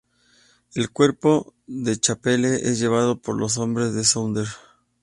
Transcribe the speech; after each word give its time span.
El 0.73 0.89
cuerpo 0.89 1.53
de 1.67 1.95
Chappelle 1.99 2.67
es 2.67 2.79
llevado 2.79 3.21
por 3.21 3.37
los 3.39 3.59
hombres 3.59 3.93
de 3.93 4.03
Saunders. 4.03 4.57